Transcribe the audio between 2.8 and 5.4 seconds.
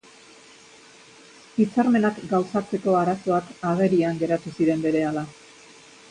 arazoak agerian geratu ziren berehala.